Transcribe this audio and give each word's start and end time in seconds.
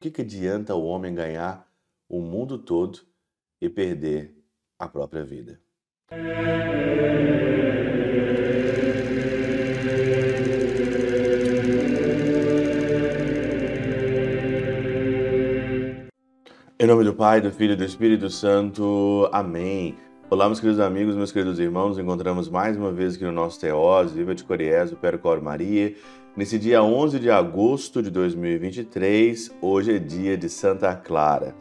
que, 0.00 0.10
que 0.10 0.22
adianta 0.22 0.74
o 0.74 0.84
homem 0.84 1.14
ganhar 1.14 1.68
o 2.08 2.22
mundo 2.22 2.58
todo 2.58 3.00
e 3.60 3.68
perder 3.68 4.34
a 4.78 4.88
própria 4.88 5.22
vida? 5.22 5.60
Em 16.78 16.86
nome 16.86 17.04
do 17.04 17.14
Pai, 17.14 17.42
do 17.42 17.52
Filho 17.52 17.74
e 17.74 17.76
do 17.76 17.84
Espírito 17.84 18.30
Santo. 18.30 19.28
Amém. 19.30 19.98
Olá, 20.30 20.46
meus 20.46 20.60
queridos 20.60 20.78
amigos, 20.78 21.16
meus 21.16 21.32
queridos 21.32 21.58
irmãos. 21.58 21.98
Encontramos 21.98 22.48
mais 22.48 22.76
uma 22.76 22.92
vez 22.92 23.16
aqui 23.16 23.24
no 23.24 23.32
nosso 23.32 23.58
Teós, 23.58 24.12
Viva 24.12 24.32
de 24.32 24.44
Coriés, 24.44 24.92
o 24.92 24.96
Percor 24.96 25.42
Maria. 25.42 25.92
Nesse 26.36 26.56
dia 26.56 26.84
11 26.84 27.18
de 27.18 27.28
agosto 27.28 28.00
de 28.00 28.10
2023, 28.10 29.50
hoje 29.60 29.96
é 29.96 29.98
dia 29.98 30.36
de 30.36 30.48
Santa 30.48 30.94
Clara. 30.94 31.56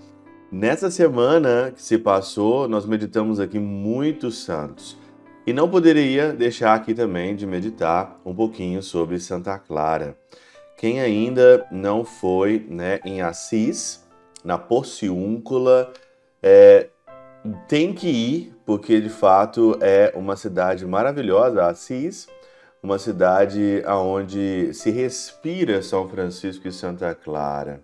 Nessa 0.52 0.92
semana 0.92 1.72
que 1.76 1.82
se 1.82 1.98
passou, 1.98 2.68
nós 2.68 2.86
meditamos 2.86 3.40
aqui 3.40 3.58
muitos 3.58 4.44
santos. 4.44 4.96
E 5.48 5.52
não 5.52 5.68
poderia 5.68 6.32
deixar 6.32 6.76
aqui 6.76 6.94
também 6.94 7.36
de 7.36 7.48
meditar 7.48 8.22
um 8.24 8.36
pouquinho 8.36 8.84
sobre 8.84 9.20
Santa 9.20 9.58
Clara. 9.58 10.16
Quem 10.78 11.02
ainda 11.02 11.66
não 11.72 12.06
foi 12.06 12.64
né, 12.70 13.00
em 13.04 13.20
Assis, 13.20 14.08
na 14.44 14.60
Porciúncula, 14.60 15.92
é, 16.44 16.90
tem 17.68 17.94
que 17.94 18.08
ir, 18.08 18.59
porque 18.70 19.02
de 19.02 19.10
fato 19.10 19.80
é 19.82 20.14
uma 20.16 20.36
cidade 20.36 20.86
maravilhosa, 20.86 21.66
Assis, 21.66 22.28
uma 22.84 23.00
cidade 23.00 23.84
onde 23.88 24.72
se 24.76 24.92
respira 24.92 25.82
São 25.82 26.08
Francisco 26.08 26.68
e 26.68 26.72
Santa 26.72 27.16
Clara. 27.16 27.82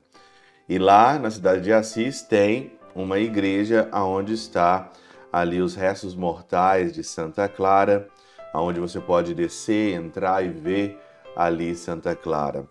E 0.70 0.78
lá 0.78 1.18
na 1.18 1.32
cidade 1.32 1.62
de 1.62 1.74
Assis 1.74 2.22
tem 2.22 2.74
uma 2.94 3.18
igreja 3.18 3.90
onde 3.92 4.36
está 4.36 4.92
ali 5.34 5.60
os 5.60 5.74
restos 5.74 6.14
mortais 6.14 6.94
de 6.94 7.04
Santa 7.04 7.50
Clara, 7.50 8.08
onde 8.54 8.80
você 8.80 9.00
pode 9.00 9.34
descer, 9.34 9.96
entrar 9.96 10.46
e 10.46 10.50
ver 10.50 11.00
ali 11.36 11.76
Santa 11.76 12.16
Clara. 12.16 12.64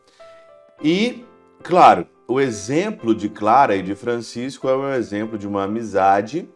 E, 0.80 1.26
claro, 1.64 2.06
o 2.28 2.40
exemplo 2.40 3.12
de 3.12 3.28
Clara 3.28 3.74
e 3.74 3.82
de 3.82 3.96
Francisco 3.96 4.68
é 4.68 4.76
um 4.76 4.92
exemplo 4.92 5.36
de 5.36 5.48
uma 5.48 5.64
amizade 5.64 6.48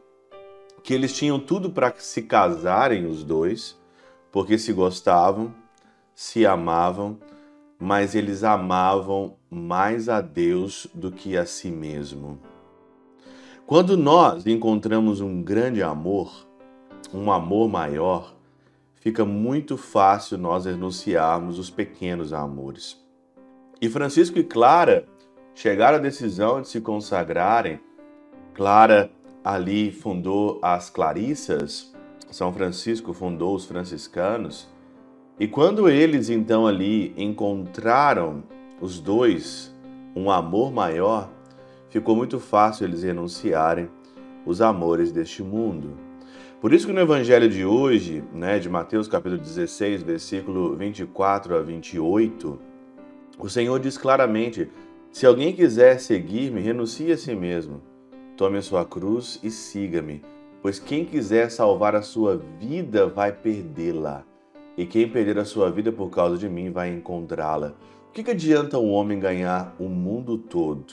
que 0.89 0.95
eles 0.95 1.13
tinham 1.13 1.39
tudo 1.39 1.69
para 1.69 1.93
se 1.99 2.23
casarem 2.23 3.05
os 3.05 3.23
dois, 3.23 3.79
porque 4.33 4.57
se 4.57 4.73
gostavam, 4.73 5.55
se 6.15 6.47
amavam, 6.47 7.19
mas 7.79 8.15
eles 8.15 8.43
amavam 8.43 9.37
mais 9.51 10.09
a 10.09 10.23
Deus 10.23 10.87
do 10.95 11.13
que 11.13 11.37
a 11.37 11.45
si 11.45 11.71
mesmo. 11.71 12.41
Quando 13.67 13.99
nós 13.99 14.47
encontramos 14.47 15.21
um 15.21 15.43
grande 15.43 15.83
amor, 15.83 16.33
um 17.13 17.31
amor 17.31 17.69
maior, 17.69 18.35
fica 18.95 19.27
muito 19.27 19.77
fácil 19.77 20.39
nós 20.39 20.65
renunciarmos 20.65 21.59
os 21.59 21.69
pequenos 21.69 22.33
amores. 22.33 22.99
E 23.79 23.91
Francisco 23.91 24.39
e 24.39 24.43
Clara 24.43 25.07
chegaram 25.55 25.99
à 25.99 26.01
decisão 26.01 26.63
de 26.63 26.69
se 26.69 26.81
consagrarem. 26.81 27.79
Clara 28.55 29.11
ali 29.49 29.91
fundou 29.91 30.59
as 30.61 30.91
Clarissas, 30.91 31.91
São 32.31 32.53
Francisco 32.53 33.15
fundou 33.15 33.55
os 33.55 33.65
franciscanos. 33.65 34.69
E 35.41 35.49
quando 35.49 35.89
eles 35.89 36.29
então 36.29 36.67
ali 36.67 37.15
encontraram 37.17 38.43
os 38.79 39.01
dois 39.01 39.75
um 40.15 40.31
amor 40.31 40.71
maior, 40.71 41.31
ficou 41.89 42.15
muito 42.15 42.39
fácil 42.39 42.85
eles 42.85 43.03
renunciarem 43.03 43.89
os 44.45 44.61
amores 44.61 45.11
deste 45.11 45.43
mundo. 45.43 45.97
Por 46.61 46.75
isso 46.75 46.87
que 46.87 46.93
no 46.93 47.01
evangelho 47.01 47.49
de 47.49 47.65
hoje, 47.65 48.23
né, 48.35 48.59
de 48.59 48.69
Mateus 48.69 49.09
capítulo 49.09 49.41
16, 49.41 50.03
versículo 50.03 50.77
24 50.77 51.57
a 51.57 51.63
28, 51.63 52.59
o 53.39 53.49
Senhor 53.49 53.81
diz 53.81 53.97
claramente: 53.97 54.69
se 55.11 55.25
alguém 55.25 55.55
quiser 55.55 55.99
seguir-me, 56.01 56.61
renuncie 56.61 57.13
a 57.13 57.17
si 57.17 57.35
mesmo. 57.35 57.88
Tome 58.39 58.59
a 58.59 58.63
sua 58.63 58.85
cruz 58.85 59.41
e 59.43 59.51
siga-me, 59.51 60.23
pois 60.63 60.79
quem 60.79 61.05
quiser 61.05 61.51
salvar 61.51 61.97
a 61.97 62.03
sua 62.03 62.37
vida 62.37 63.09
vai 63.09 63.33
perdê-la, 63.33 64.25
e 64.77 64.87
quem 64.87 65.11
perder 65.11 65.41
a 65.41 65.45
sua 65.45 65.73
vida 65.73 65.91
por 65.91 66.09
causa 66.09 66.39
de 66.39 66.49
mim 66.49 66.71
vai 66.71 66.89
encontrá-la. 66.89 67.75
O 68.09 68.13
que, 68.13 68.23
que 68.23 68.31
adianta 68.31 68.79
um 68.79 68.93
homem 68.93 69.19
ganhar 69.19 69.75
o 69.77 69.89
mundo 69.89 70.39
todo 70.39 70.87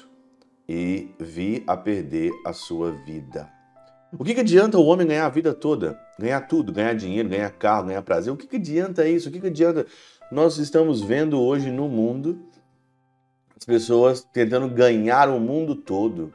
e 0.68 1.12
vir 1.20 1.64
a 1.68 1.78
perder 1.78 2.32
a 2.44 2.52
sua 2.52 2.90
vida? 2.90 3.48
O 4.18 4.24
que, 4.24 4.34
que 4.34 4.42
adianta 4.42 4.80
o 4.80 4.86
homem 4.86 5.06
ganhar 5.06 5.28
a 5.28 5.30
vida 5.30 5.54
toda? 5.54 6.00
Ganhar 6.18 6.42
tudo, 6.48 6.74
ganhar 6.74 6.96
dinheiro, 6.96 7.30
ganhar 7.30 7.52
carro, 7.52 7.86
ganhar 7.86 8.02
prazer. 8.02 8.34
O 8.34 8.38
que, 8.38 8.48
que 8.48 8.56
adianta 8.56 9.08
isso? 9.08 9.30
O 9.30 9.32
que, 9.32 9.40
que 9.40 9.48
adianta? 9.48 9.86
Nós 10.32 10.58
estamos 10.58 11.04
vendo 11.04 11.40
hoje 11.40 11.70
no 11.70 11.88
mundo 11.88 12.40
as 13.56 13.64
pessoas 13.64 14.28
tentando 14.34 14.68
ganhar 14.68 15.30
o 15.30 15.40
mundo 15.40 15.76
todo. 15.76 16.34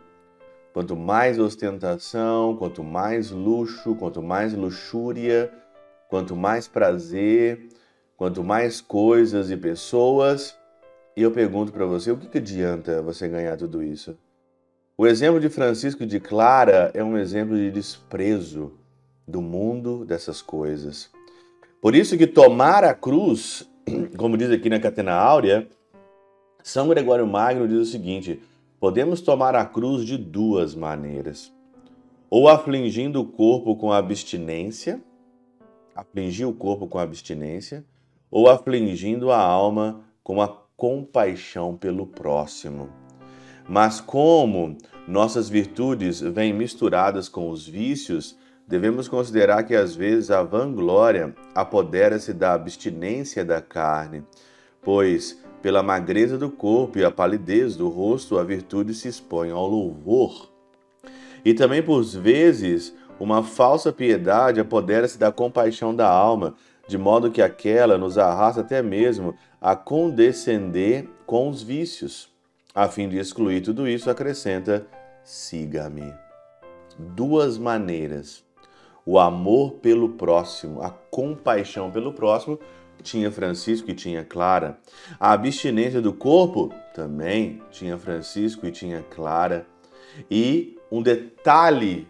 Quanto 0.81 0.97
mais 0.97 1.39
ostentação, 1.39 2.57
quanto 2.57 2.83
mais 2.83 3.31
luxo, 3.31 3.95
quanto 3.97 4.23
mais 4.23 4.55
luxúria, 4.55 5.53
quanto 6.09 6.35
mais 6.35 6.67
prazer, 6.67 7.69
quanto 8.17 8.43
mais 8.43 8.81
coisas 8.81 9.51
e 9.51 9.59
pessoas. 9.59 10.57
E 11.15 11.21
eu 11.21 11.31
pergunto 11.33 11.71
para 11.71 11.85
você, 11.85 12.11
o 12.11 12.17
que, 12.17 12.29
que 12.29 12.39
adianta 12.39 13.03
você 13.03 13.29
ganhar 13.29 13.59
tudo 13.59 13.83
isso? 13.83 14.17
O 14.97 15.07
exemplo 15.07 15.39
de 15.39 15.51
Francisco 15.51 16.07
de 16.07 16.19
Clara 16.19 16.91
é 16.95 17.05
um 17.05 17.19
exemplo 17.19 17.55
de 17.55 17.71
desprezo 17.71 18.73
do 19.29 19.43
mundo 19.43 20.07
dessas 20.07 20.41
coisas. 20.41 21.11
Por 21.83 21.95
isso 21.95 22.17
que 22.17 22.27
tomar 22.27 22.85
a 22.85 22.95
cruz, 22.95 23.69
como 24.17 24.35
diz 24.35 24.51
aqui 24.51 24.71
na 24.71 24.81
Catena 24.81 25.13
Áurea, 25.13 25.69
são 26.63 26.89
Gregório 26.89 27.27
Magno 27.27 27.69
diz 27.69 27.81
o 27.81 27.85
seguinte: 27.85 28.41
podemos 28.81 29.21
tomar 29.21 29.55
a 29.55 29.65
cruz 29.67 30.07
de 30.07 30.17
duas 30.17 30.75
maneiras. 30.75 31.53
Ou 32.31 32.49
afligindo 32.49 33.21
o 33.21 33.27
corpo 33.27 33.77
com 33.77 33.93
abstinência, 33.93 35.03
afligir 35.95 36.49
o 36.49 36.55
corpo 36.55 36.87
com 36.87 36.99
abstinência, 36.99 37.85
ou 38.31 38.49
afligindo 38.49 39.31
a 39.31 39.39
alma 39.39 40.01
com 40.23 40.41
a 40.41 40.49
compaixão 40.77 41.77
pelo 41.77 42.07
próximo. 42.07 42.89
Mas 43.69 44.01
como 44.01 44.79
nossas 45.07 45.49
virtudes 45.49 46.21
vêm 46.21 46.53
misturadas 46.55 47.29
com 47.29 47.51
os 47.51 47.69
vícios, 47.69 48.37
devemos 48.67 49.09
considerar 49.09 49.65
que 49.65 49.75
às 49.75 49.95
vezes 49.95 50.31
a 50.31 50.43
vanglória 50.43 51.35
apodera-se 51.55 52.33
da 52.33 52.55
abstinência 52.55 53.45
da 53.45 53.61
carne, 53.61 54.25
pois 54.81 55.43
pela 55.63 55.83
magreza 55.83 56.39
do 56.39 56.51
corpo 56.51 56.99
e 56.99 57.05
a 57.05 57.11
palidez 57.11 57.77
do 57.77 57.89
rosto, 57.89 58.39
a 58.39 58.45
virtude 58.45 58.95
se 58.95 59.09
expõe 59.09 59.51
ao 59.51 59.67
louvor. 59.67 60.51
E 61.45 61.55
também, 61.55 61.83
por 61.83 62.03
vezes, 62.03 62.95
uma 63.19 63.43
falsa 63.43 63.93
piedade 63.93 64.61
apodera-se 64.61 65.19
da 65.19 65.31
compaixão 65.31 65.95
da 65.95 66.09
alma, 66.09 66.55
de 66.89 66.97
modo 66.97 67.31
que 67.31 67.43
aquela 67.43 67.97
nos 67.99 68.19
arrasta 68.19 68.63
até 68.63 68.83
mesmo 68.83 69.35
a 69.61 69.77
condescender 69.77 71.09
com 71.27 71.49
os 71.49 71.63
vícios. 71.63 72.31
A 72.75 72.89
fim 72.89 73.09
de 73.09 73.19
excluir 73.19 73.61
tudo 73.61 73.87
isso, 73.87 74.11
acrescenta: 74.11 74.87
siga-me. 75.23 76.13
Duas 76.99 77.59
maneiras: 77.59 78.43
o 79.05 79.19
amor 79.19 79.73
pelo 79.73 80.11
próximo, 80.11 80.83
a 80.83 80.91
compaixão 80.91 81.91
pelo 81.91 82.13
próximo 82.13 82.59
tinha 83.03 83.31
Francisco 83.31 83.91
e 83.91 83.95
tinha 83.95 84.25
Clara. 84.25 84.79
A 85.19 85.33
abstinência 85.33 86.01
do 86.01 86.13
corpo 86.13 86.73
também 86.95 87.63
tinha 87.71 87.99
Francisco 87.99 88.67
e 88.67 88.71
tinha 88.71 89.03
Clara. 89.11 89.67
E 90.31 90.79
um 90.91 91.03
detalhe 91.03 92.07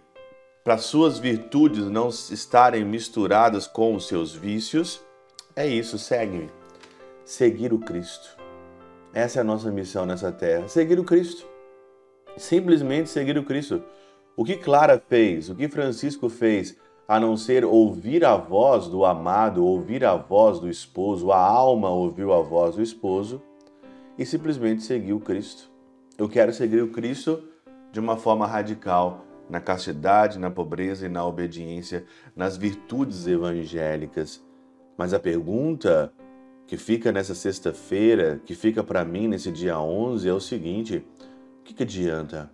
para 0.65 0.79
suas 0.79 1.19
virtudes 1.19 1.87
não 1.87 2.09
estarem 2.09 2.85
misturadas 2.85 3.67
com 3.67 3.95
os 3.95 4.07
seus 4.07 4.35
vícios 4.35 5.01
é 5.57 5.67
isso, 5.67 5.99
segue-me. 5.99 6.49
Seguir 7.25 7.73
o 7.73 7.79
Cristo. 7.79 8.37
Essa 9.13 9.39
é 9.39 9.43
a 9.43 9.45
nossa 9.45 9.71
missão 9.71 10.07
nessa 10.07 10.31
terra, 10.31 10.69
seguir 10.69 10.99
o 10.99 11.05
Cristo. 11.05 11.47
Simplesmente 12.37 13.11
seguir 13.11 13.37
o 13.37 13.45
Cristo. 13.45 13.83
O 14.37 14.45
que 14.45 14.57
Clara 14.57 15.03
fez, 15.09 15.51
o 15.51 15.55
que 15.55 15.69
Francisco 15.69 16.29
fez, 16.29 16.77
a 17.11 17.19
não 17.19 17.37
ser 17.37 17.65
ouvir 17.65 18.25
a 18.25 18.37
voz 18.37 18.87
do 18.87 19.05
amado, 19.05 19.67
ouvir 19.67 20.05
a 20.05 20.15
voz 20.15 20.61
do 20.61 20.71
esposo, 20.71 21.33
a 21.33 21.45
alma 21.45 21.91
ouviu 21.91 22.33
a 22.33 22.41
voz 22.41 22.77
do 22.77 22.83
esposo 22.83 23.43
e 24.17 24.25
simplesmente 24.25 24.85
seguiu 24.85 25.19
Cristo. 25.19 25.69
Eu 26.17 26.29
quero 26.29 26.53
seguir 26.53 26.81
o 26.81 26.93
Cristo 26.93 27.43
de 27.91 27.99
uma 27.99 28.17
forma 28.17 28.47
radical, 28.47 29.25
na 29.49 29.61
castidade, 29.61 30.39
na 30.39 30.53
pobreza 30.53 31.07
e 31.07 31.09
na 31.09 31.27
obediência, 31.27 32.05
nas 32.37 32.57
virtudes 32.57 33.27
evangélicas. 33.27 34.41
Mas 34.97 35.13
a 35.13 35.19
pergunta 35.19 36.13
que 36.65 36.77
fica 36.77 37.11
nessa 37.11 37.35
sexta-feira, 37.35 38.41
que 38.45 38.55
fica 38.55 38.85
para 38.85 39.05
mim 39.05 39.27
nesse 39.27 39.51
dia 39.51 39.81
11 39.81 40.29
é 40.29 40.33
o 40.33 40.39
seguinte: 40.39 41.05
O 41.59 41.65
que, 41.65 41.75
que 41.75 41.83
adianta 41.83 42.49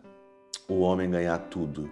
o 0.67 0.81
homem 0.81 1.11
ganhar 1.11 1.37
tudo? 1.51 1.91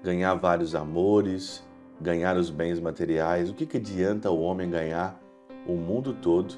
Ganhar 0.00 0.34
vários 0.34 0.76
amores, 0.76 1.64
ganhar 2.00 2.36
os 2.36 2.50
bens 2.50 2.80
materiais? 2.80 3.50
O 3.50 3.54
que, 3.54 3.66
que 3.66 3.76
adianta 3.76 4.30
o 4.30 4.40
homem 4.40 4.70
ganhar 4.70 5.20
o 5.66 5.74
mundo 5.74 6.12
todo 6.12 6.54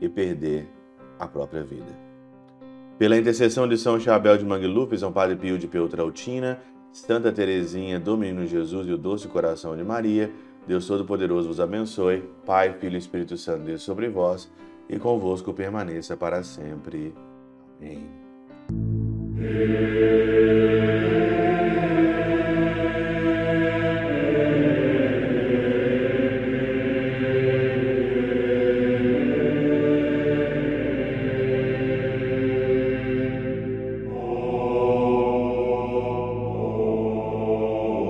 e 0.00 0.08
perder 0.08 0.68
a 1.18 1.26
própria 1.26 1.62
vida? 1.62 2.08
Pela 2.98 3.16
intercessão 3.16 3.68
de 3.68 3.76
São 3.78 4.00
Chabel 4.00 4.36
de 4.36 4.44
Mangluf, 4.44 4.96
São 4.98 5.12
Padre 5.12 5.36
Pio 5.36 5.58
de 5.58 5.68
Peutrautina, 5.68 6.60
Santa 6.92 7.30
Teresinha 7.30 8.00
do 8.00 8.16
Menino 8.16 8.44
Jesus 8.46 8.88
e 8.88 8.92
o 8.92 8.98
Doce 8.98 9.28
Coração 9.28 9.76
de 9.76 9.84
Maria, 9.84 10.32
Deus 10.66 10.86
Todo-Poderoso 10.86 11.48
vos 11.48 11.60
abençoe, 11.60 12.24
Pai, 12.44 12.74
Filho 12.74 12.96
e 12.96 12.98
Espírito 12.98 13.36
Santo, 13.36 13.64
Deus 13.64 13.82
sobre 13.82 14.08
vós 14.08 14.50
e 14.88 14.98
convosco 14.98 15.52
permaneça 15.52 16.16
para 16.16 16.42
sempre. 16.42 17.14
Amém. 17.80 18.08